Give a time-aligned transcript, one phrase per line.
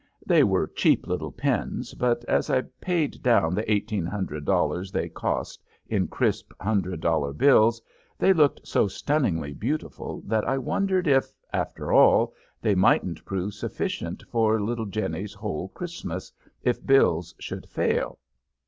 [0.25, 6.07] They were cheap little pins, but as I paid down the $1,800 they cost in
[6.07, 7.79] crisp hundred dollar bills
[8.17, 12.33] they looked so stunningly beautiful that I wondered if, after all,
[12.63, 16.33] they mightn't prove sufficient for little Jenny's whole Christmas,
[16.63, 18.17] if Bills should fail.